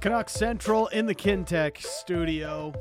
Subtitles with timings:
[0.00, 2.72] Canucks Central in the Kintec studio.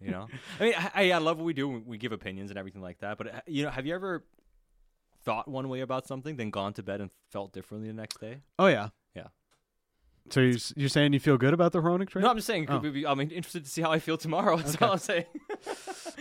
[0.02, 0.28] you know,
[0.60, 1.68] I mean, I, I love what we do.
[1.86, 3.18] We give opinions and everything like that.
[3.20, 4.24] But uh, you know, have you ever
[5.24, 8.38] thought one way about something, then gone to bed and felt differently the next day?
[8.58, 8.90] Oh, yeah.
[9.16, 9.28] Yeah.
[10.30, 12.22] So you're, you're saying you feel good about the Hronek trade?
[12.24, 12.68] No, I'm just saying.
[12.70, 12.82] Oh.
[13.08, 14.58] I'm interested to see how I feel tomorrow.
[14.58, 14.86] That's Okay.
[14.86, 15.26] all I'm saying.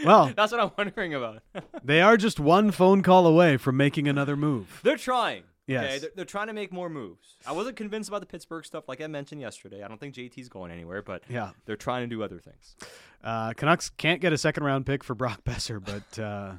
[0.05, 1.42] Well- that's what I'm wondering about.
[1.83, 4.81] They are just one phone call away from making another move.
[4.84, 5.42] They're trying.
[5.67, 5.84] Yes.
[5.84, 5.98] Okay?
[5.98, 7.36] They're, they're trying to make more moves.
[7.47, 9.83] I wasn't convinced about the Pittsburgh stuff, like I mentioned yesterday.
[9.83, 11.51] I don't think JT's going anywhere, but Yeah.
[11.67, 12.77] they're trying to do other things.
[13.25, 16.53] Uh, Canucks can't get a second round pick for Brock Boeser, but uh,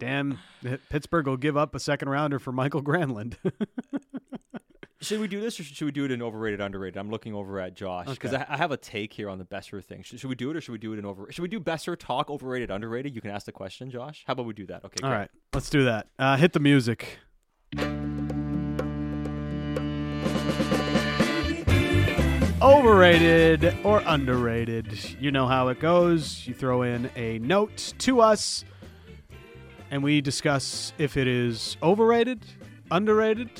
[0.00, 0.38] damn,
[0.88, 3.36] Pittsburgh will give up a second rounder for Michael Granlund.
[5.02, 6.98] Should we do this, or should we do it in overrated, underrated?
[6.98, 8.44] I'm looking over at Josh because Okay.
[8.46, 10.02] I, I have a take here on the Boeser thing.
[10.02, 11.26] Should, should we do it, or should we do it in over?
[11.32, 13.14] Should we do Boeser talk overrated, underrated?
[13.14, 14.24] You can ask the question, Josh.
[14.26, 14.84] How about we do that?
[14.84, 15.02] Okay.
[15.02, 15.18] All great.
[15.20, 16.08] right, let's do that.
[16.18, 17.18] Uh, hit the music.
[22.62, 25.16] Overrated or underrated?
[25.18, 26.46] You know how it goes.
[26.46, 28.66] You throw in a note to us,
[29.90, 32.44] and we discuss if it is overrated,
[32.90, 33.50] underrated,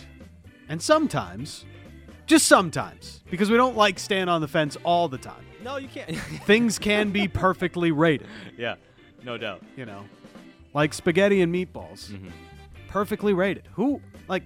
[0.68, 1.64] and sometimes,
[2.26, 5.44] just sometimes, because we don't like staying on the fence all the time.
[5.62, 6.16] No, you can't.
[6.46, 8.76] Things can be perfectly rated, yeah,
[9.24, 9.62] no doubt.
[9.76, 10.04] you know,
[10.74, 12.10] like spaghetti and meatballs.
[12.10, 12.30] Mhm.
[12.88, 13.68] perfectly rated.
[13.74, 14.44] Who like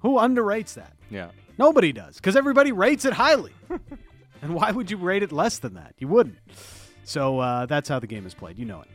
[0.00, 0.92] who underrates that?
[1.10, 1.30] Yeah.
[1.58, 3.52] Nobody does because everybody rates it highly.
[4.42, 5.94] and why would you rate it less than that?
[5.98, 6.38] You wouldn't.
[7.04, 8.58] So uh, that's how the game is played.
[8.58, 8.88] You know it.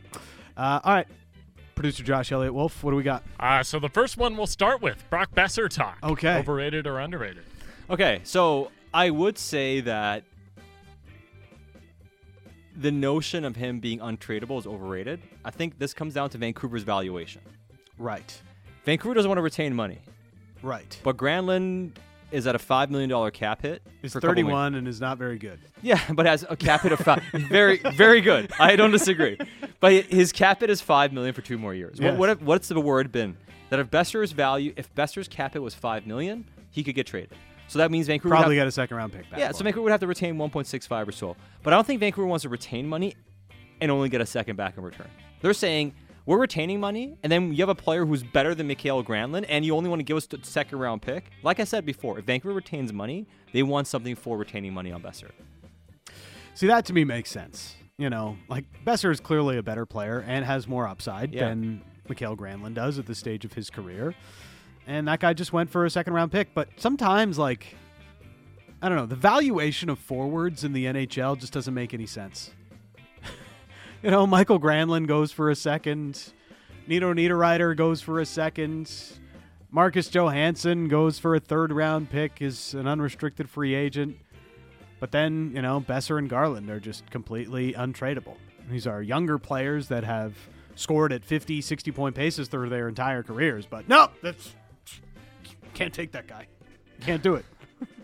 [0.56, 1.06] Uh, all right,
[1.74, 2.82] producer Josh Elliott Wolf.
[2.84, 3.22] What do we got?
[3.38, 5.98] Uh, so the first one we'll start with Brock Boeser talk.
[6.02, 6.38] Okay.
[6.38, 7.44] Overrated or underrated?
[7.90, 10.24] Okay, so I would say that
[12.76, 15.20] the notion of him being untradeable is overrated.
[15.44, 17.40] I think this comes down to Vancouver's valuation.
[17.98, 18.40] Right.
[18.84, 19.98] Vancouver doesn't want to retain money,
[20.62, 20.98] Right.
[21.04, 21.92] but Granlund
[22.34, 23.82] is at a five million dollar cap hit.
[24.02, 24.46] He's for a couple million.
[24.48, 25.60] 31 and is not very good.
[25.82, 27.22] Yeah, but has a cap hit of five.
[27.32, 28.50] very, very good.
[28.58, 29.38] I don't disagree.
[29.80, 31.98] But his cap hit is five million for two more years.
[32.00, 32.18] Yes.
[32.18, 33.36] What, what what's the word been?
[33.70, 37.30] That if Boeser's value, if Boeser's cap hit was five million, he could get traded.
[37.68, 39.38] So that means Vancouver would Probably have- got a second round pick back.
[39.40, 39.50] yeah.
[39.52, 39.64] So.
[39.64, 41.34] Vancouver would have to retain 1.65 or so.
[41.62, 43.14] But I don't think Vancouver wants to retain money
[43.80, 45.08] and only get a second back in return.
[45.40, 45.94] They're saying
[46.26, 49.64] we're retaining money, and then you have a player who's better than Mikael Granlund, and
[49.64, 51.30] you only want to give us a second round pick.
[51.42, 55.02] Like I said before, if Vancouver retains money, they want something for retaining money on
[55.02, 55.30] Boeser.
[56.54, 57.74] See, that to me makes sense.
[57.98, 61.48] You know, like Boeser is clearly a better player and has more upside Yeah.
[61.48, 64.14] than Mikael Granlund does at this stage of his career.
[64.86, 66.54] And that guy just went for a second round pick.
[66.54, 67.76] But sometimes, like,
[68.82, 72.52] I don't know, the valuation of forwards in the NHL just doesn't make any sense.
[74.04, 76.34] You know, Michael Granlund goes for a second.
[76.86, 78.92] Nino Niederreiter goes for a second.
[79.70, 84.18] Marcus Johansson goes for a third round pick, is an unrestricted free agent.
[85.00, 88.36] But then, you know, Boeser and Garland are just completely untradeable.
[88.68, 90.34] These are younger players that have
[90.74, 93.64] scored at 50, 60 point paces through their entire careers.
[93.64, 94.54] But no, that's
[95.72, 96.46] can't take that guy.
[97.00, 97.46] Can't do it.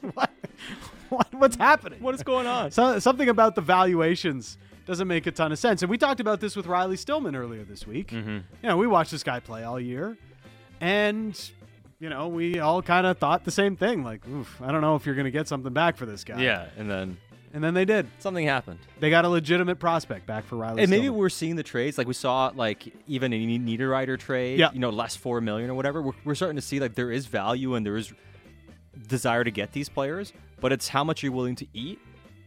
[0.14, 0.30] what?
[1.10, 1.34] what?
[1.34, 2.02] What's happening?
[2.02, 2.70] What is going on?
[2.70, 4.56] So, something about the valuations
[4.90, 5.82] doesn't make a ton of sense.
[5.82, 8.08] And we talked about this with Riley Stillman earlier this week.
[8.08, 8.30] Mm-hmm.
[8.30, 10.18] You know, we watched this guy play all year,
[10.80, 11.40] and
[12.00, 14.02] you know, we all kind of thought the same thing.
[14.02, 16.42] Like, oof, I don't know if you're going to get something back for this guy.
[16.42, 17.18] Yeah, and then
[17.54, 18.08] and then they did.
[18.18, 18.80] something happened.
[18.98, 20.82] They got a legitimate prospect back for Riley.
[20.82, 24.72] And maybe we're seeing the trades like we saw like even a Niederreiter trade, Yeah.
[24.72, 26.02] you know, less four million or whatever.
[26.02, 28.12] We're, we're starting to see like there is value and there is
[29.06, 32.00] desire to get these players, but it's how much you're willing to eat.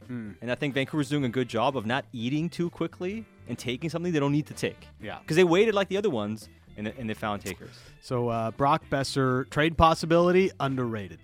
[0.08, 0.32] Hmm.
[0.42, 3.90] And I think Vancouver's doing a good job of not eating too quickly and taking
[3.90, 4.88] something they don't need to take.
[5.02, 5.20] Yeah.
[5.20, 7.76] because they waited like the other ones and, and they found takers.
[8.02, 11.20] So uh, Brock Boeser trade possibility underrated.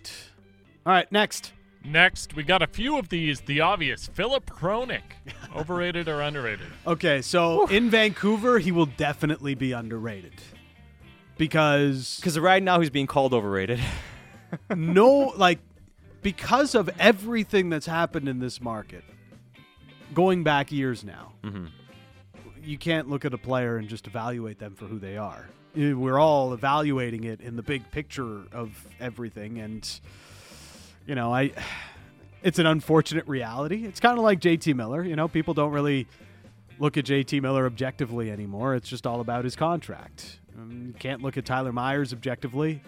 [0.86, 1.54] All right, next.
[1.84, 3.40] Next, we got a few of these.
[3.42, 5.02] The obvious Filip Hronek.
[5.56, 6.68] Overrated or underrated?
[6.86, 10.34] Okay, so in Vancouver, he will definitely be underrated
[11.38, 13.80] because Because right now he's being called overrated.
[14.76, 15.60] no, like
[16.22, 19.04] because of everything that's happened in this market,
[20.14, 21.66] going back years now, Mm-hmm.
[22.64, 25.48] you can't look at a player and just evaluate them for who they are.
[25.76, 29.88] We're all evaluating it in the big picture of everything, and
[31.08, 31.52] you know, I.
[32.42, 33.84] It's an unfortunate reality.
[33.84, 35.04] It's kind of like JT Miller.
[35.04, 36.08] You know, people don't really
[36.80, 38.76] look at JT Miller objectively anymore.
[38.76, 40.40] It's just all about his contract.
[40.58, 42.82] Um, you can't look at Tyler Myers objectively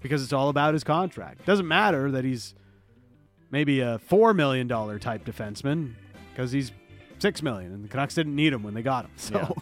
[0.00, 1.46] because it's all about his contract.
[1.46, 2.56] Doesn't matter that he's
[3.50, 5.94] maybe a four million dollar type defenseman
[6.30, 6.72] because he's
[7.18, 9.10] six million, and the Canucks didn't need him when they got him.
[9.16, 9.56] So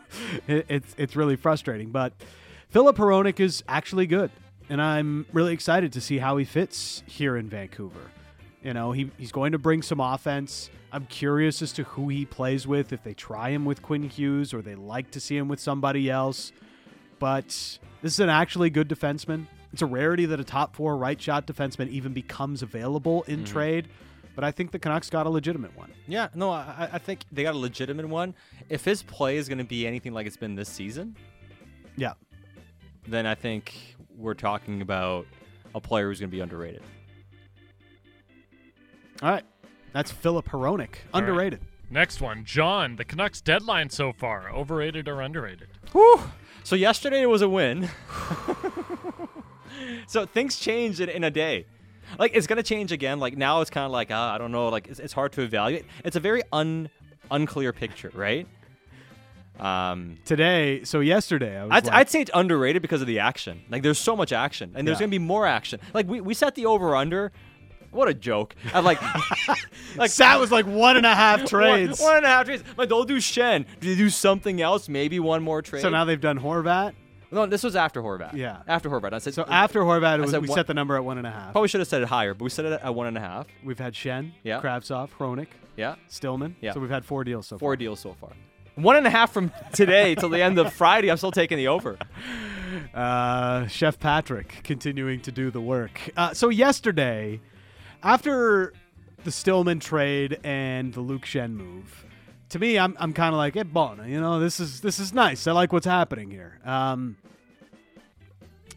[0.47, 1.91] it, it's it's really frustrating.
[1.91, 2.13] But
[2.69, 4.31] Filip Hronek is actually good,
[4.69, 8.11] and I'm really excited to see how he fits here in Vancouver.
[8.63, 10.71] You know, he, he's going to bring some offense.
[10.91, 14.55] I'm curious as to who he plays with, if they try him with Quinn Hughes
[14.55, 16.51] or they like to see him with somebody else.
[17.19, 17.47] But
[18.01, 19.47] this is an actually good defenseman.
[19.75, 23.53] It's a rarity that a top four right shot defenseman even becomes available in mm-hmm.
[23.53, 23.89] trade.
[24.37, 25.91] But I think the Canucks got a legitimate one.
[26.07, 28.37] Yeah, no, I, I think they got a legitimate one.
[28.69, 31.17] If his play is going to be anything like it's been this season,
[31.97, 32.13] Yeah.
[33.09, 35.27] then I think we're talking about
[35.75, 36.83] a player who's going to be underrated.
[39.23, 39.45] All right.
[39.93, 40.79] That's Filip Hronek.
[40.79, 40.99] right.
[41.15, 41.63] Underrated.
[41.91, 42.95] Next one, John.
[42.95, 45.67] The Canucks deadline so far, overrated or underrated?
[45.91, 46.21] Whew.
[46.63, 47.91] So yesterday it was a win.
[50.07, 51.67] so things change in, in a day.
[52.19, 53.19] Like it's gonna change again.
[53.19, 54.69] Like now it's kind of like uh, I don't know.
[54.69, 55.85] Like it's, it's hard to evaluate.
[56.05, 56.91] It's a very un
[57.31, 58.47] unclear picture, right?
[59.59, 63.63] Um, Today, so yesterday, I was I'd, like, say it's underrated because of the action.
[63.71, 65.03] Like there's so much action, and there's Yeah.
[65.07, 65.81] gonna be more action.
[65.95, 67.31] Like we, we set the over under.
[67.93, 68.57] What a joke!
[68.73, 69.01] At like
[69.97, 72.01] like Sat was like one and a half trades.
[72.01, 72.65] one and a half trades.
[72.77, 73.65] Like they'll do Schenn.
[73.81, 74.89] Do they do something else?
[74.89, 75.83] Maybe one more trade.
[75.83, 76.95] So now they've done Horvat.
[77.35, 78.33] No, this was after Horvat.
[78.35, 78.63] Yeah.
[78.67, 79.13] after Horvat.
[79.13, 81.19] I said So after Horvat, it was, said we one- set the number at one
[81.19, 81.53] and a half.
[81.53, 83.47] Probably should have said it higher, but we set it at one and a half.
[83.65, 84.61] We've had Schenn, Yeah.
[84.61, 86.57] Kravtsov, Hronek, Yeah, Stillman.
[86.61, 86.73] Yeah.
[86.73, 88.31] So we've had four deals so four deals so far.
[88.77, 91.11] One and a half from today till the end of Friday.
[91.11, 91.97] I'm still taking the over.
[92.93, 96.01] Uh, Chef Patrick continuing to do the work.
[96.17, 97.41] Uh, so yesterday,
[98.03, 98.73] after
[99.25, 102.04] the Stillman trade and the Luke Schenn move,
[102.55, 105.13] to me, I'm, I'm kind of like, hey, Bona, you know, this is this is
[105.13, 105.49] nice.
[105.49, 106.61] I like what's happening here.
[106.65, 107.17] Um,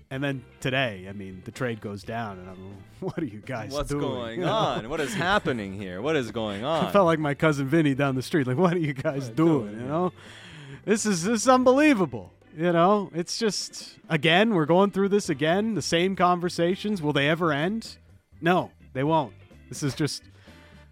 [0.09, 2.57] and then today, I mean, the trade goes down, and I'm,
[3.01, 3.77] what are you guys doing?
[3.77, 4.01] What's doing?
[4.01, 4.89] going on?
[4.89, 6.01] What is happening here?
[6.01, 6.85] What is going on?
[6.85, 8.47] I felt like my cousin Vinny down the street.
[8.47, 9.79] Like, what are you guys doing?
[9.79, 10.11] You know,
[10.83, 12.33] this is this is unbelievable.
[12.57, 15.75] You know, it's just again, we're going through this again.
[15.75, 16.99] The same conversations.
[16.99, 17.97] Will they ever end?
[18.41, 19.33] No, they won't.
[19.69, 20.23] This is just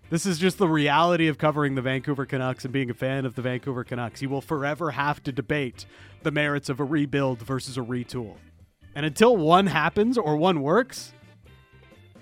[0.10, 3.36] this is just the reality of covering the Vancouver Canucks and being a fan of
[3.36, 4.22] the Vancouver Canucks.
[4.22, 5.86] You will forever have to debate
[6.24, 8.36] the merits of a rebuild versus a retool.
[8.94, 11.14] And until one happens or one works,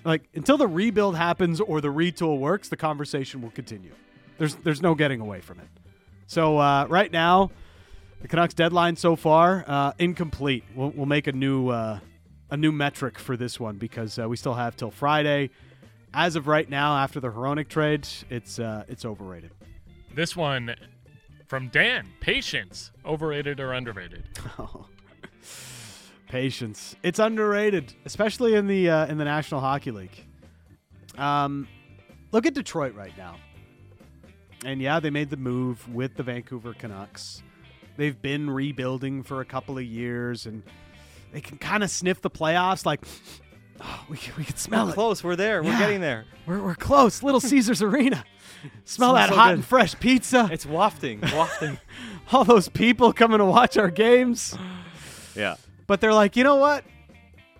[0.05, 3.93] like until the rebuild happens or the retool works, the conversation will continue.
[4.37, 5.67] There's there's no getting away from it.
[6.25, 7.51] So uh, right now,
[8.21, 10.63] the Canucks deadline so far uh, incomplete.
[10.73, 11.99] We'll, we'll make a new uh,
[12.49, 15.49] a new metric for this one because uh, we still have till Friday.
[16.13, 19.51] As of right now, after the Hronek trade, it's uh, it's overrated.
[20.13, 20.75] This one
[21.47, 22.07] from Dan.
[22.19, 24.23] Patience, overrated or underrated?
[26.27, 26.95] Patience.
[27.03, 30.25] It's underrated, especially in the uh, in the National Hockey League.
[31.17, 31.67] Um,
[32.31, 33.35] look at Detroit right now.
[34.65, 37.43] And yeah, they made the move with the Vancouver Canucks.
[37.97, 40.63] They've been rebuilding for a couple of years, and
[41.31, 42.85] they can kind of sniff the playoffs.
[42.85, 43.01] Like,
[43.81, 44.95] oh, we can, we can smell We're it.
[44.95, 45.23] close.
[45.23, 45.63] We're there.
[45.63, 46.25] We're getting there.
[46.45, 47.23] We're, we're close.
[47.23, 48.23] Little Caesars Arena.
[48.85, 49.53] Smell that so hot good.
[49.55, 50.49] and fresh pizza.
[50.51, 51.19] It's wafting.
[51.21, 51.79] Wafting.
[52.31, 54.57] All those people coming to watch our games.
[55.35, 55.55] yeah.
[55.87, 56.85] But they're like, you know what?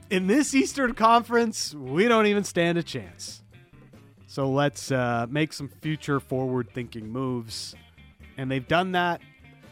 [0.10, 3.42] In this Eastern Conference, we don't even stand a chance.
[4.28, 7.76] So let's uh, make some future forward thinking moves.
[8.38, 9.22] And they've done that.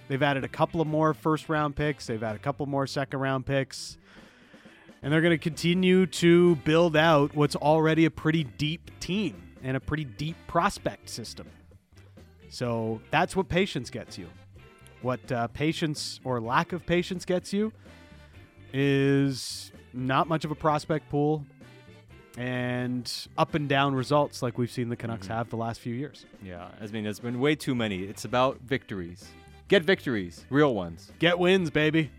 [0.08, 3.20] They've added a couple of more first round picks, they've had a couple more second
[3.22, 3.98] round picks.
[5.04, 9.76] And they're going to continue to build out what's already a pretty deep team and
[9.76, 11.48] a pretty deep prospect system.
[12.50, 14.28] So that's what patience gets you.
[15.02, 17.72] What uh, patience or lack of patience gets you
[18.74, 21.44] is not much of a prospect pool
[22.38, 26.26] and up and down results like we've seen the Canucks have the last few years.
[26.44, 26.70] Yeah.
[26.80, 28.04] I mean, there's been way too many.
[28.04, 29.26] It's about victories.
[29.68, 31.12] Get victories, real ones.
[31.20, 32.12] Get wins, baby.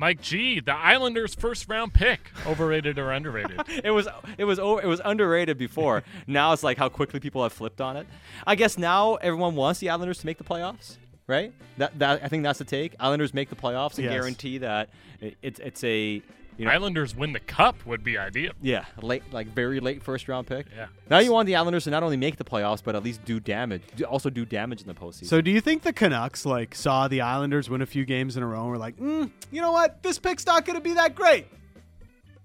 [0.00, 3.60] Mike G, the Islanders' first round pick, overrated or underrated?
[3.84, 6.02] It was it was o- it was underrated before.
[6.26, 8.06] now it's like how quickly people have flipped on it.
[8.46, 11.52] I guess now everyone wants the Islanders to make the playoffs, right?
[11.76, 12.94] That that I think that's the take.
[12.98, 14.14] Islanders make the playoffs and Yes.
[14.14, 14.88] guarantee that
[15.20, 16.22] it, it's it's a
[16.60, 18.52] You know, Islanders win the cup would be ideal.
[18.60, 20.66] yeah, late, like very late first round pick.
[20.76, 20.86] Yeah.
[21.08, 23.40] Now you want the Islanders to not only make the playoffs, but at least do
[23.40, 25.26] damage, also do damage in the postseason.
[25.26, 28.42] So do you think the Canucks like saw the Islanders win a few games in
[28.42, 30.94] a row and were like, mm, you know what, this pick's not going to be
[30.94, 31.46] that great.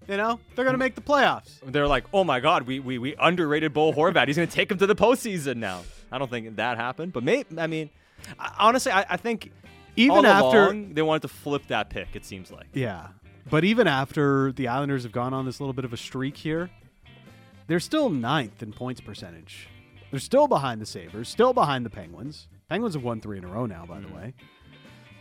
[0.07, 1.60] You know, they're going to make the playoffs.
[1.65, 4.27] they're like, oh my god, we we, we underrated Bo Horvat.
[4.27, 5.81] He's going to take him to the postseason now.
[6.12, 7.89] I don't think that happened, but may I mean,
[8.39, 9.51] I, honestly, I, I think
[9.95, 12.10] Even all after, along, they wanted to flip that pick.
[12.15, 12.67] It seems like.
[12.74, 13.07] yeah,
[13.50, 16.70] but even after the Islanders have gone on this little bit of a streak here,
[17.68, 19.68] they're still ninth in points percentage.
[20.12, 22.48] They're still behind the Sabres, still behind the Penguins.
[22.70, 24.16] Penguins have won three in a row now, by the mm-hmm.
[24.16, 24.34] way.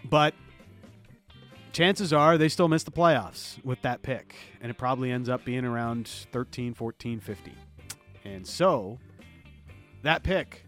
[0.05, 0.35] But
[1.73, 5.45] chances are they still miss the playoffs with that pick, and it probably ends up
[5.45, 7.55] being around 13, 14, 15.
[8.25, 8.99] And so
[10.03, 10.65] that pick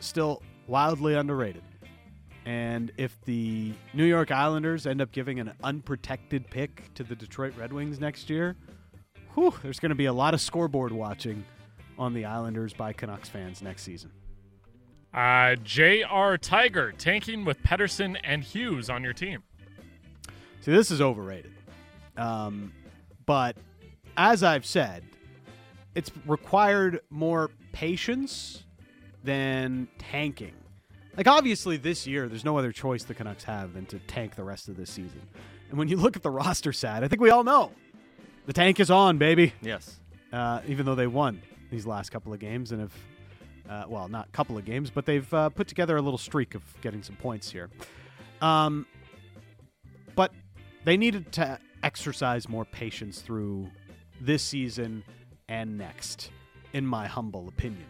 [0.00, 1.62] still wildly underrated.
[2.46, 7.54] And if the New York Islanders end up giving an unprotected pick to the Detroit
[7.58, 8.54] Red Wings next year,
[9.34, 11.44] whew, there's going to be a lot of scoreboard watching
[11.98, 14.12] on the Islanders by Canucks fans next season.
[15.12, 16.38] Uh, J.R.
[16.38, 19.42] Tiger tanking with Pettersson and Hughes on your team.
[20.60, 21.52] See, this is overrated.
[22.16, 22.72] Um,
[23.24, 23.56] but
[24.16, 25.02] as I've said,
[25.96, 28.62] it's required more patience
[29.24, 30.52] than tanking.
[31.16, 34.44] Like, obviously, this year, there's no other choice the Canucks have than to tank the
[34.44, 35.22] rest of this season.
[35.70, 37.72] And when you look at the roster side, I think we all know
[38.46, 39.52] the tank is on, baby.
[39.60, 39.98] Yes.
[40.32, 42.94] Uh, even though they won these last couple of games and have,
[43.68, 46.62] uh, well, not couple of games, but they've uh, put together a little streak of
[46.80, 47.70] getting some points here.
[48.40, 48.86] Um,
[50.14, 50.32] but
[50.84, 53.70] they needed to exercise more patience through
[54.20, 55.02] this season
[55.48, 56.30] and next,
[56.72, 57.86] in my humble opinion.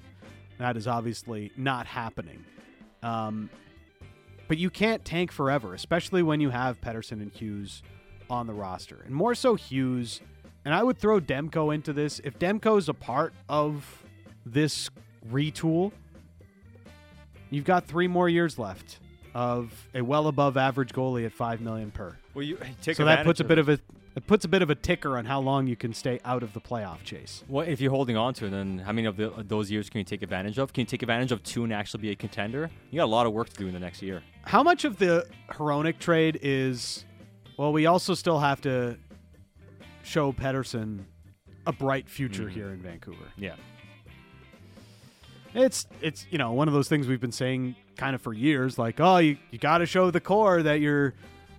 [0.58, 2.44] That is obviously not happening.
[3.02, 3.50] Um,
[4.48, 7.82] but you can't tank forever, especially when you have Pettersson and Hughes
[8.30, 9.02] on the roster.
[9.04, 10.20] And more so Hughes.
[10.64, 12.20] And I would throw Demko into this.
[12.24, 14.04] If Demko is a part of
[14.44, 14.90] this
[15.30, 15.92] retool,
[17.50, 18.98] you've got three more years left
[19.34, 22.16] of a well above average goalie at five million per.
[22.34, 23.78] Well, you take so that puts a bit of a
[24.16, 26.52] it puts a bit of a ticker on how long you can stay out of
[26.54, 27.44] the playoff chase.
[27.48, 29.98] Well, if you're holding on to it, then how many of the, those years can
[29.98, 30.72] you take advantage of?
[30.72, 32.70] Can you take advantage of two and actually be a contender?
[32.90, 34.22] You got a lot of work to do in the next year.
[34.42, 37.04] How much of the Hronek trade is?
[37.58, 38.96] Well, we also still have to
[40.02, 41.04] show Pettersson
[41.66, 42.50] a bright future Mhm.
[42.52, 43.26] here in Vancouver.
[43.36, 43.54] Yeah.
[45.54, 48.78] It's it's you know one of those things we've been saying kind of for years.
[48.78, 51.14] Like, oh, you you got to show the core that you're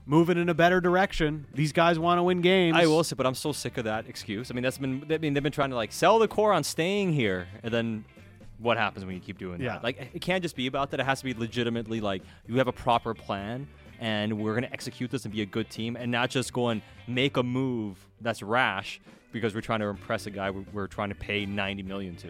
[0.08, 1.46] moving in a better direction.
[1.54, 2.76] These guys want to win games.
[2.76, 4.50] I will say, but I'm so sick of that excuse.
[4.50, 5.06] I mean, that's been.
[5.12, 8.06] I mean, they've been trying to like sell the core on staying here, and then
[8.58, 9.74] what happens when you keep doing Yeah.
[9.74, 9.84] that?
[9.84, 11.00] Like, it can't just be about that.
[11.00, 13.68] It has to be legitimately like you have a proper plan,
[14.00, 16.82] and we're gonna execute this and be a good team, and not just go and
[17.08, 19.00] make a move that's rash
[19.32, 22.30] because we're trying to impress a guy we're, we're trying to pay 90 million to.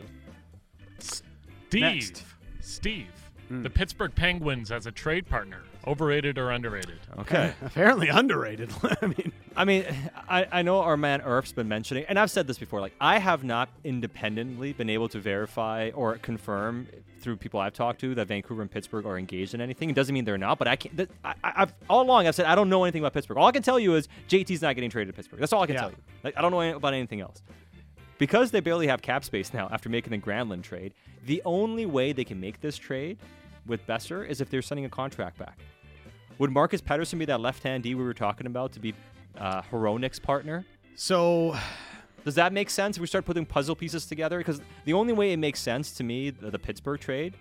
[0.99, 1.81] Steve.
[1.81, 2.23] Next.
[2.59, 3.07] Steve.
[3.47, 3.63] Hmm.
[3.63, 5.61] The Pittsburgh Penguins as a trade partner.
[5.85, 6.99] Overrated or underrated?
[7.19, 7.53] Okay.
[7.65, 8.71] Apparently underrated.
[9.01, 9.85] I mean, I mean,
[10.29, 12.81] I, I know our man Irf's been mentioning, and I've said this before.
[12.81, 16.87] Like, I have not independently been able to verify or confirm
[17.19, 19.89] through people I've talked to that Vancouver and Pittsburgh are engaged in anything.
[19.89, 20.95] It doesn't mean they're not, but I can't.
[20.97, 23.37] That, I, I- I've all along I've said I don't know anything about Pittsburgh.
[23.37, 25.39] All I can tell you is JT's not getting traded to Pittsburgh.
[25.39, 25.81] That's all I can Yeah.
[25.81, 25.97] tell you.
[26.23, 27.41] Like, I don't know any- about anything else.
[28.17, 30.93] Because they barely have cap space now after making the Granlund trade,
[31.25, 33.17] the only way they can make this trade
[33.67, 35.59] with Boeser is if they're sending a contract back.
[36.39, 38.93] Would Marcus Pettersson be that left-hand D we were talking about to be
[39.37, 40.65] uh, Hronek's partner?
[40.95, 41.55] so
[42.23, 44.37] Does that make sense if we start putting puzzle pieces together?
[44.39, 47.35] Because the only way it makes sense to me, the, the Pittsburgh trade,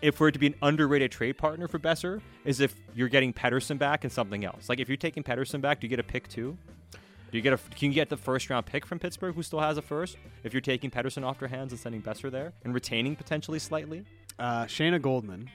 [0.00, 3.78] if we're to be an underrated trade partner for Boeser, is if you're getting Pettersson
[3.78, 4.68] back and something else.
[4.68, 6.56] Like if you're taking Pettersson back, do you get a pick too?
[7.30, 7.58] Do you get a?
[7.58, 10.16] Can you get the first round pick from Pittsburgh, who still has a first?
[10.44, 14.04] If you're taking Pettersson off their hands and sending Boeser there and retaining potentially slightly,
[14.38, 15.50] uh, Shayna Goldman,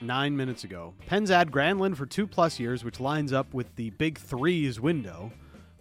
[0.00, 3.90] nine minutes ago, Pens add Granlund for two plus years, which lines up with the
[3.90, 5.32] big threes window.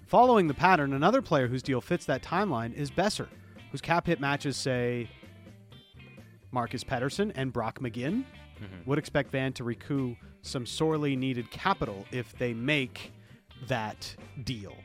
[0.08, 3.28] Following the pattern, another player whose deal fits that timeline is Boeser,
[3.72, 5.10] whose cap hit matches say
[6.52, 8.26] Marcus Pettersson and Brock McGinn.
[8.86, 13.12] Would expect Van to recoup some sorely needed capital if they make
[13.68, 14.76] that deal.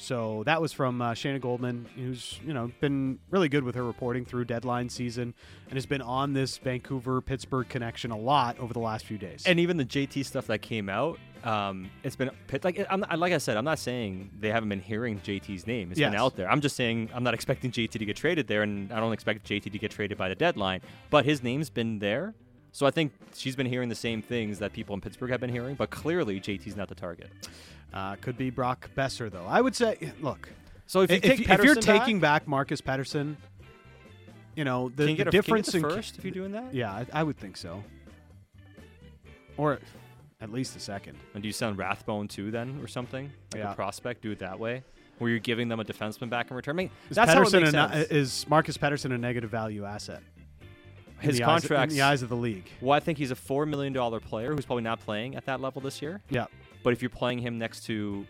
[0.00, 3.82] So that was from uh, Shayna Goldman, who's you know been really good with her
[3.82, 5.34] reporting through deadline season,
[5.66, 9.42] and has been on this Vancouver Pittsburgh connection a lot over the last few days.
[9.44, 12.30] and even the JT stuff that came out, um, it's been
[12.62, 15.90] like I'm, like I said, I'm not saying they haven't been hearing JT's name.
[15.90, 16.48] It's been out there.
[16.48, 19.48] I'm just saying I'm not expecting JT to get traded there, and I don't expect
[19.48, 20.80] JT to get traded by the deadline.
[21.10, 22.34] But his name's been there
[22.72, 25.50] So I think she's been hearing the same things that people in Pittsburgh have been
[25.50, 27.30] hearing, but clearly JT's not the target.
[27.92, 29.46] Uh, could be Brock Boeser though.
[29.46, 30.48] I would say, look,
[30.86, 33.36] So if you if, take if you're Pettersson taking back, back, Marcus Pettersson,
[34.54, 36.18] you know the, can you the get a, can you get difference the in first
[36.18, 36.74] if you're doing that?
[36.74, 37.82] Yeah, I, I would think so.
[39.56, 39.78] Or
[40.40, 41.18] at least a second.
[41.34, 43.72] And do you send Rathbone too then, or something like Yeah.
[43.72, 44.22] a prospect?
[44.22, 44.84] Do it that way,
[45.18, 46.76] where you're giving them a defenseman back in return.
[46.76, 48.10] I mean, Is that's how it Pettersson makes a, sense.
[48.10, 50.22] is Marcus Pettersson a negative value asset?
[51.20, 51.92] In His the eyes- contract.
[51.92, 52.68] in the eyes of the league.
[52.80, 55.60] Well, I think he's a four million dollar player who's probably not playing at that
[55.60, 56.20] level this year.
[56.30, 56.46] Yeah,
[56.84, 58.26] But if you're playing him next to,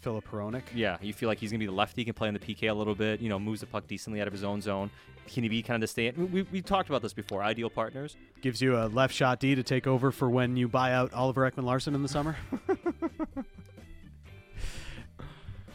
[0.00, 0.62] Filip Hronek.
[0.74, 2.68] yeah, you feel like he's gonna be the lefty, he can play in the PK
[2.70, 3.20] a little bit.
[3.20, 4.90] You know, moves the puck decently out of his own zone.
[5.26, 6.10] Can he be kind of the stay?
[6.10, 7.42] We we talked about this before.
[7.42, 8.14] Ideal partners.
[8.42, 11.50] Gives you a left shot D to take over for when you buy out Oliver
[11.50, 12.36] Ekman Larsson in the summer.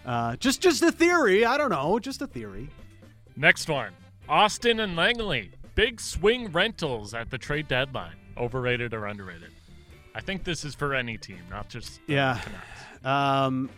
[0.06, 1.46] uh, just just a theory.
[1.46, 2.00] I don't know.
[2.00, 2.70] Just a theory.
[3.36, 3.94] Next one
[4.28, 5.52] Austin and Langley.
[5.80, 8.18] Big swing rentals at the trade deadline.
[8.36, 9.52] Overrated or underrated?
[10.14, 12.42] I think this is for any team, not just the Yeah.
[12.44, 13.06] Canucks.
[13.06, 13.70] Um,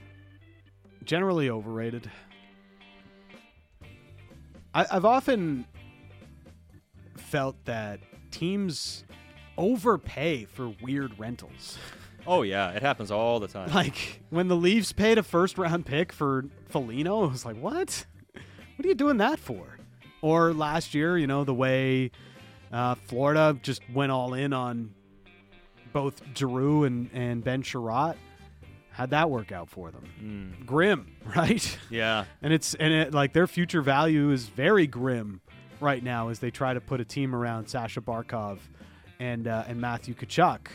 [1.04, 2.10] generally overrated.
[4.74, 5.68] I, I've often
[7.18, 8.00] felt that
[8.32, 9.04] teams
[9.56, 11.78] overpay for weird rentals.
[12.26, 13.72] Oh yeah, it happens all the time.
[13.72, 18.08] Like when the Leafs paid a first round pick for Foligno, it was like, what?
[18.76, 19.78] What are you doing that for?
[20.22, 22.12] Or last year, you know, the way
[22.72, 24.94] uh, Florida just went all in on
[25.94, 28.16] both Giroux and, and Ben Chiarot.
[28.92, 30.04] How'd that work out for them?
[30.62, 31.78] Mm, Grim, right?
[31.90, 35.42] yeah, and it's and it, like their future value is very grim
[35.80, 38.60] right now as they try to put a team around Sasha Barkov
[39.20, 40.68] and uh, and Matthew Tkachuk.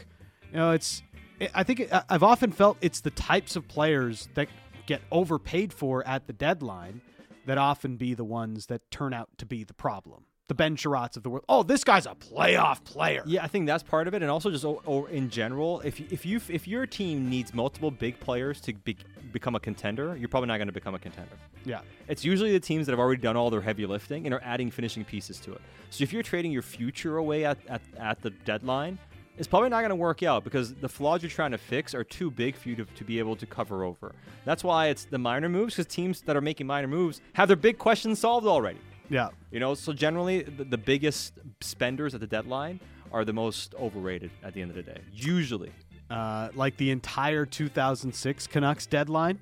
[0.51, 1.03] You know, it's
[1.39, 4.49] it, I think it, I- I've often felt it's the types of players that
[4.87, 7.03] get overpaid for at the deadline
[7.47, 10.25] that often be the ones that turn out to be the problem.
[10.49, 11.45] The Ben Chiarots of the world.
[11.49, 13.25] Oh, this guy's a playoff player.
[13.27, 13.43] yeah.
[13.43, 16.25] I think that's part of it, and also just o- o- in general, if if
[16.25, 18.97] you if your team needs multiple big players to be,
[19.33, 21.33] become a contender, you're probably not going to become a contender.
[21.65, 21.81] Yeah.
[22.07, 24.71] It's usually the teams that have already done all their heavy lifting and are adding
[24.71, 25.61] finishing pieces to it.
[25.91, 28.99] So if you're trading your future away at, at, at the deadline,
[29.39, 32.05] it's probably not going to work out because the flaws you're trying to fix are
[32.05, 34.13] too big for you to, to be able to cover over.
[34.45, 37.57] That's why it's the minor moves because teams that are making minor moves have their
[37.57, 38.79] big questions solved already.
[39.11, 39.29] Yeah.
[39.51, 42.81] You know, so generally the, the biggest spenders at the deadline
[43.13, 45.01] are the most overrated at the end of the day.
[45.13, 45.71] Usually.
[46.11, 49.39] uh, like the entire 2006 Canucks deadline.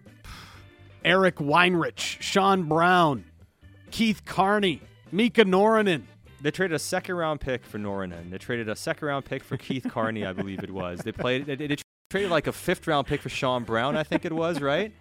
[1.04, 3.24] Eric Weinrich, Sean Brown,
[3.90, 4.80] Keith Carney,
[5.12, 6.04] Mika Noronen.
[6.44, 8.28] They traded a second round pick for Noronen.
[8.30, 11.00] They traded a second round pick for Keith Carney, I believe it was.
[11.00, 11.46] They played.
[11.46, 11.76] They, they
[12.11, 14.92] traded like a fifth round pick for Sean Brown, I think it was, right?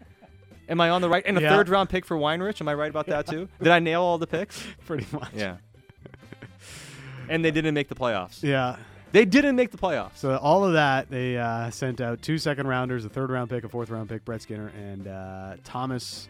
[0.70, 1.22] Am I on the right?
[1.26, 1.50] And a Yeah.
[1.50, 2.62] third round pick for Weinrich.
[2.62, 3.50] Am I right about that too?
[3.62, 4.64] Did I nail all the picks?
[4.86, 5.34] Pretty much.
[5.36, 5.58] Yeah.
[7.28, 8.42] and they didn't make the playoffs.
[8.42, 8.78] Yeah.
[9.12, 10.16] They didn't make the playoffs.
[10.20, 13.66] So all of that, they uh, sent out two second rounders, a third round pick,
[13.66, 16.30] a fourth round pick, Brett Skinner, and uh, Thomas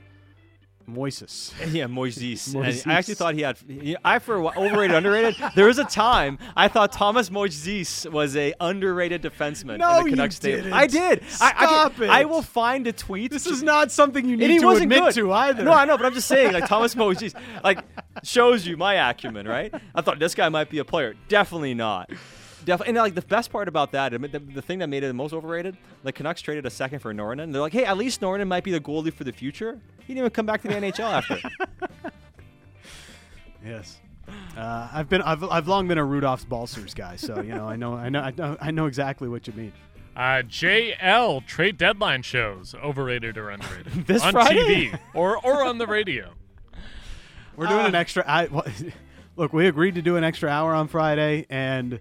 [0.90, 1.54] Mojzis.
[1.74, 2.54] Yeah, Mojzis.
[2.54, 2.86] Mojzis.
[2.86, 3.58] I actually thought he had.
[4.04, 5.36] I for while- overrated, underrated.
[5.56, 9.78] There was a time I thought Thomas Mojzis was a underrated defenseman.
[9.80, 10.74] No, in the Canucks didn't.
[10.74, 11.24] I did.
[11.42, 12.10] I, I, can- it.
[12.10, 13.32] I will find a tweet.
[13.32, 15.14] This is not something you And need he to wasn't admit good.
[15.16, 15.64] to either.
[15.64, 17.80] No, I know, but I'm just saying, like Thomas Moises, like
[18.24, 19.74] shows you my acumen, right?
[19.96, 21.16] I thought this guy might be a player.
[21.28, 22.10] Definitely not.
[22.66, 25.04] Definitely, and like the best part about that, I mean, the, the thing that made
[25.04, 27.52] it the most overrated, the Canucks traded a second for Norton.
[27.52, 29.80] They're like, hey, at least Norton might be the goalie for the future.
[30.00, 31.40] He didn't even come back to the NHL after.
[33.66, 34.00] Yes.
[34.58, 37.76] Uh, I've been I've, I've long been a Rudolfs Balcers guy, so you know I
[37.76, 39.74] know I know I know I know exactly what you mean.
[40.16, 44.90] Uh, JL trade deadline shows overrated or underrated This on Friday?
[44.92, 46.32] TV or or on the radio.
[47.56, 48.24] We're doing an extra.
[48.28, 48.66] I, well,
[49.36, 52.00] look, we agreed to do an extra hour on Friday, and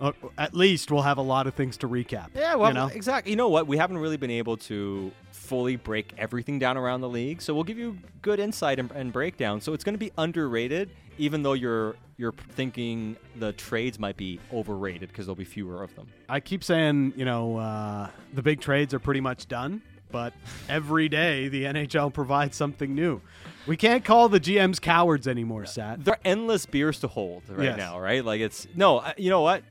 [0.00, 2.28] uh, at least we'll have a lot of things to recap.
[2.34, 2.86] Yeah, well, you know?
[2.88, 3.30] exactly.
[3.30, 3.66] You know what?
[3.66, 7.64] We haven't really been able to fully break everything down around the league, so we'll
[7.64, 9.60] give you good insight and, and breakdown.
[9.60, 14.38] So it's going to be underrated, even though you're you're thinking the trades might be
[14.52, 16.06] overrated because there'll be fewer of them.
[16.28, 19.80] I keep saying, you know, uh, the big trades are pretty much done,
[20.12, 20.34] but
[20.68, 23.22] every day the NHL provides something new.
[23.66, 26.04] We can't call the GMs cowards anymore, Sat.
[26.04, 27.78] There are endless beers to hold right Yes.
[27.78, 28.24] now, right?
[28.24, 29.62] Like it's no, you know what?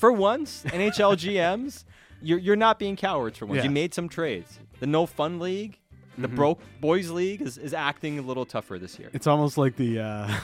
[0.00, 1.84] For once, NHL GMs,
[2.22, 3.58] you're you're not being cowards for once.
[3.58, 3.64] Yeah.
[3.64, 4.58] You made some trades.
[4.80, 5.78] The no fun league,
[6.16, 6.34] the Mhm.
[6.36, 9.10] broke boys league is, is acting a little tougher this year.
[9.12, 10.34] It's almost like the uh,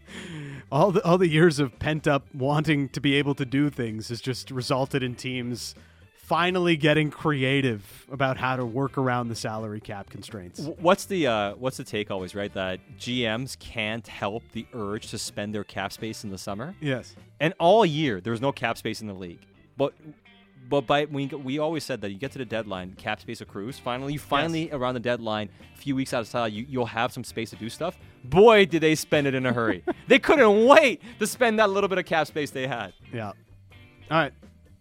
[0.72, 4.08] all the all the years of pent up wanting to be able to do things
[4.08, 5.74] has just resulted in teams
[6.26, 10.58] finally getting creative about how to work around the salary cap constraints.
[10.78, 15.18] What's the uh, what's the take always right that GMs can't help the urge to
[15.18, 17.14] spend their cap space in the summer, Yes.
[17.38, 19.38] and all year there was no cap space in the league.
[19.76, 19.92] But
[20.68, 23.78] but by we we always said that you get to the deadline, cap space accrues.
[23.78, 27.12] Finally, you finally around the deadline, a few weeks out of style, you you'll have
[27.12, 27.96] some space to do stuff.
[28.24, 29.84] Boy, did they spend it in a hurry!
[30.08, 32.94] they couldn't wait to spend that little bit of cap space they had.
[33.12, 33.28] Yeah.
[33.28, 34.32] All right.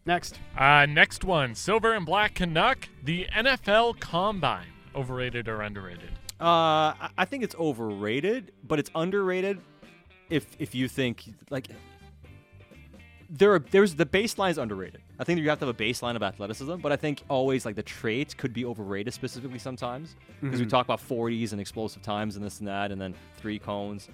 [0.06, 0.40] Next.
[0.58, 6.10] Uh, next one, silver and black Canuck, the NFL Combine, overrated or underrated?
[6.40, 9.60] Uh, I- I think it's overrated, but it's underrated
[10.30, 11.68] if if you think like
[13.30, 15.02] there are there's the baseline is underrated.
[15.18, 17.76] I think you have to have a baseline of athleticism, but I think always like
[17.76, 22.36] the traits could be overrated specifically sometimes because we talk about 40s and explosive times
[22.36, 24.10] and this and that, and then three cones.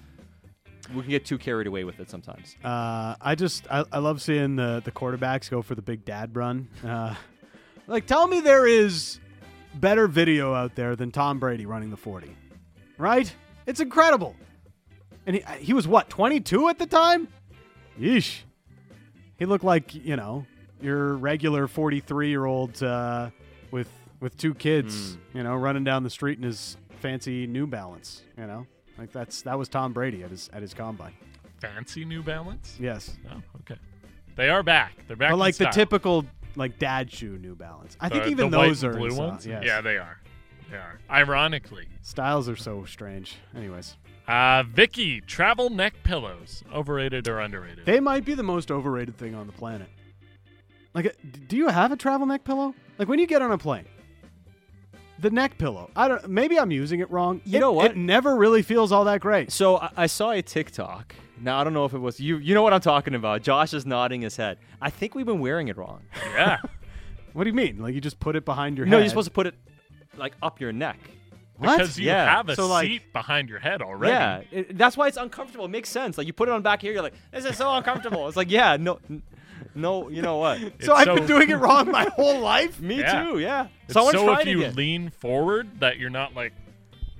[0.94, 2.56] We can get too carried away with it sometimes.
[2.64, 6.34] Uh, I just I, I love seeing the the quarterbacks go for the big dad
[6.36, 6.68] run.
[6.84, 7.14] Uh,
[7.86, 9.20] like, tell me there is
[9.74, 12.36] better video out there than Tom Brady running the forty,
[12.98, 13.32] right?
[13.66, 14.34] It's incredible.
[15.26, 17.28] And he he was what twenty two at the time.
[17.98, 18.40] Yeesh.
[19.38, 20.46] He looked like you know
[20.80, 23.30] your regular forty three year old uh,
[23.70, 23.88] with
[24.20, 28.22] with two kids, you know, running down the street in his fancy New Balance.
[28.36, 28.66] You know,
[29.02, 31.12] like that's that was Tom Brady at his at his combine.
[31.58, 32.76] Fancy New Balance?
[32.78, 33.16] Yes.
[33.28, 33.80] Oh, okay.
[34.36, 34.94] They are back.
[35.08, 35.32] They're back.
[35.32, 37.96] But like the typical like dad shoe New Balance.
[38.00, 39.44] I think even those are blue ones.
[39.44, 39.64] Yes.
[39.66, 40.20] Yeah, they are.
[40.70, 41.00] They are.
[41.10, 43.38] Ironically, Styles are so strange.
[43.56, 43.96] Anyways,
[44.28, 47.84] uh, Vicky travel neck pillows, overrated or underrated?
[47.84, 49.88] they might be the most overrated thing on the planet.
[50.94, 51.10] Like, uh,
[51.48, 52.72] do you have a travel neck pillow?
[52.98, 53.86] Like when you get on a plane,
[55.22, 55.90] the neck pillow.
[55.96, 56.28] I don't.
[56.28, 57.40] Maybe I'm using it wrong.
[57.46, 57.92] You It- know what?
[57.92, 59.50] It never really feels all that great.
[59.50, 61.14] So I, I saw a TikTok.
[61.40, 62.36] Now I don't know if it was you.
[62.36, 63.42] You know what I'm talking about.
[63.42, 64.58] Josh is nodding his head.
[64.80, 66.02] I think we've been wearing it wrong.
[66.34, 66.58] yeah.
[67.32, 67.78] What do you mean?
[67.78, 68.96] Like you just put it behind your No, head?
[68.96, 69.54] No, you're supposed to put it
[70.18, 70.98] like up your neck.
[71.56, 71.78] What?
[71.78, 72.28] Because you Yeah.
[72.36, 74.12] have a So, like- seat behind your head already.
[74.12, 75.64] Yeah, it, that's why it's uncomfortable.
[75.64, 76.18] It makes sense.
[76.18, 78.28] Like you put it on back here, you're like, this is so uncomfortable.
[78.28, 79.22] It's like, yeah, no, n-
[79.74, 80.58] no, you know what?
[80.60, 82.80] so It's I've so- been doing it wrong my whole life.
[82.80, 83.24] Me Yeah.
[83.24, 83.38] too.
[83.38, 83.68] Yeah.
[83.84, 84.74] It's So I want to so try if you again.
[84.74, 86.52] lean forward that you're not like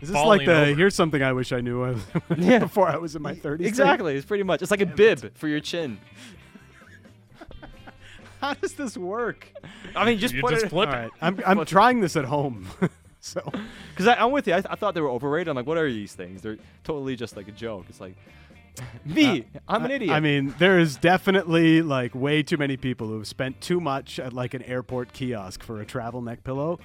[0.00, 0.74] Is this falling like the over.
[0.74, 1.96] here's something I wish I knew I
[2.37, 2.59] Yeah.
[2.61, 3.59] before I was in my 30s?
[3.59, 3.66] thing?
[3.66, 4.16] Exactly.
[4.16, 4.62] It's pretty much.
[4.62, 5.98] It's like a bib for your chin.
[8.40, 9.46] How does this work?
[9.94, 10.68] I mean, just you put just it.
[10.70, 10.98] flip All it.
[10.98, 12.66] right, I'm I'm trying this at home.
[13.20, 13.40] so
[13.90, 14.55] Because I'm with you.
[14.55, 15.46] I, I thought they were overrated.
[15.48, 16.42] I'm like, what are these things?
[16.42, 17.87] They're totally just like a joke.
[17.88, 18.16] It's like,
[19.04, 20.12] me, I'm an idiot.
[20.12, 24.18] I mean, there is definitely like way too many people who have spent too much
[24.18, 26.78] at like an airport kiosk for a travel neck pillow,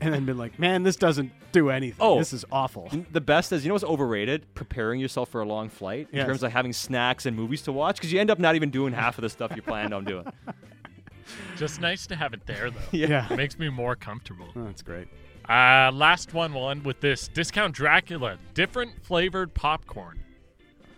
[0.00, 1.98] and then been like, "Man, this doesn't do anything.
[2.00, 2.18] Oh.
[2.18, 4.46] this is awful." the best is you know what's overrated?
[4.54, 6.26] Preparing yourself for a long flight in Yes.
[6.26, 8.92] terms of having snacks and movies to watch because you end up not even doing
[8.92, 10.26] half of the stuff you planned on doing.
[11.56, 12.78] Just nice to have it there though.
[12.92, 14.48] Yeah, It makes me more comfortable.
[14.56, 15.08] Oh, that's great.
[15.48, 17.28] Uh, last one we'll end with this.
[17.28, 20.20] Discount Dracula, different flavored popcorn.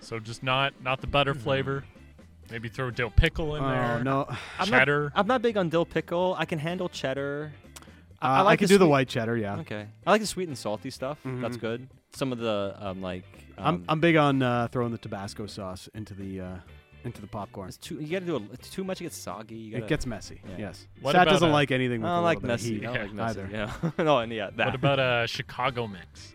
[0.07, 1.83] So just not not the butter flavor.
[2.51, 4.05] Maybe throw dill pickle in Oh there.
[4.05, 4.29] no,
[4.61, 5.03] I'm Cheddar.
[5.05, 6.37] Not, I'm not big on dill pickle.
[6.39, 7.53] I can handle cheddar.
[7.75, 7.81] Uh,
[8.23, 9.37] I, like could the do the sweet- white cheddar.
[9.37, 9.85] Yeah, Okay.
[10.07, 11.19] I like the sweet and salty stuff.
[11.25, 11.61] That's Mhm.
[11.61, 11.89] good.
[12.15, 13.25] Some of the um, like.
[13.59, 16.57] Um, I'm I'm big on uh, throwing the Tabasco sauce into the uh,
[17.05, 17.67] into the popcorn.
[17.69, 17.97] it's too.
[18.01, 19.01] You got to do a, it's too much.
[19.01, 19.57] It gets soggy.
[19.57, 20.41] You gotta, It gets messy.
[20.49, 20.55] yeah.
[20.57, 22.01] Yes, What Sat about doesn't a- like anything.
[22.01, 22.75] With I a don't like little bit of messy.
[22.79, 23.41] heat I don't like messy.
[23.41, 23.49] either.
[23.99, 24.05] Yeah.
[24.05, 24.67] no, and yeah, that.
[24.67, 26.33] What about a Chicago mix?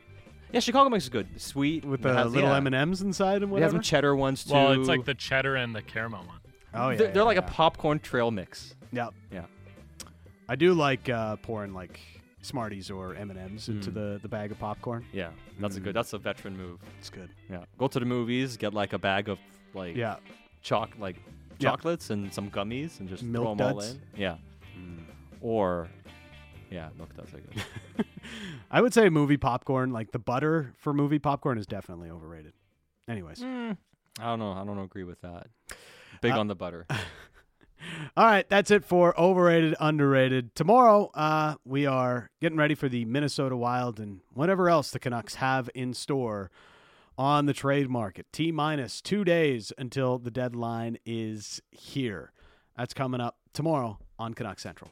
[0.53, 1.27] Yeah, Chicago mix is good.
[1.39, 2.57] Sweet with the has- little yeah.
[2.57, 3.71] M and M's inside and They have whatever.
[3.73, 4.53] some cheddar ones too.
[4.53, 6.37] Well, it's like the cheddar and the caramel one.
[6.73, 7.45] oh yeah, they're, yeah, they're like yeah.
[7.45, 8.75] a popcorn trail mix.
[8.91, 9.09] Yeah.
[9.31, 9.45] Yeah.
[10.49, 11.99] I do like uh, pouring like
[12.41, 13.93] Smarties or M and M's into Mm.
[13.93, 15.05] the, the bag of popcorn.
[15.13, 15.83] Yeah, that's a Mm.
[15.85, 15.95] good.
[15.95, 16.79] That's a veteran move.
[16.99, 17.29] It's good.
[17.49, 19.37] Yeah, go to the movies, get like a bag of
[19.73, 20.15] like Yeah.
[20.61, 21.17] choc like
[21.59, 21.69] Yeah.
[21.69, 23.91] chocolates and some gummies, and just Milk throw them all duds.
[23.93, 24.01] in.
[24.17, 24.37] Yeah,
[25.41, 25.87] or
[26.71, 28.05] yeah, milk duds are good.
[28.71, 32.53] I would say movie popcorn, like the butter for movie popcorn, is definitely overrated.
[33.07, 33.77] Anyways, Mm,
[34.19, 34.53] I don't know.
[34.53, 35.47] I don't agree with that.
[36.21, 36.85] Big Uh, on the butter.
[38.17, 40.55] all right, that's it for overrated, underrated.
[40.55, 45.35] Tomorrow, uh, we are getting ready for the Minnesota Wild and whatever else the Canucks
[45.35, 46.51] have in store
[47.17, 48.27] on the trade market.
[48.31, 52.31] T minus two days until the deadline is here.
[52.77, 54.91] That's coming up tomorrow on Canuck Central.